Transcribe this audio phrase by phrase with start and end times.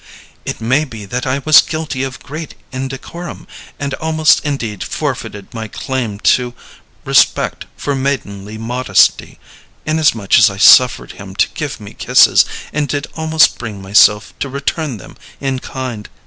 [0.45, 3.45] "It may be that I was guilty of great indecorum,
[3.79, 6.55] and almost indeed forfeited my claim to
[7.05, 9.37] respect for maidenly modesty,
[9.85, 14.49] inasmuch as I suffered him to give me kisses, and did almost bring myself to
[14.49, 16.09] return them in kind.